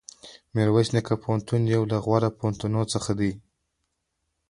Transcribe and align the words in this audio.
میرویس 0.53 0.89
نیکه 0.93 1.15
پوهنتون 1.23 1.61
یو 1.73 1.83
له 1.91 1.97
غوره 2.05 2.29
پوهنتونونو 2.37 2.85
څخه 2.93 3.11
دی. 3.19 3.31